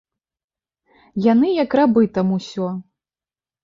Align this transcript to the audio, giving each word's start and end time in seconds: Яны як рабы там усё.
Яны 1.31 1.53
як 1.63 1.71
рабы 1.83 2.11
там 2.19 2.27
усё. 2.41 2.75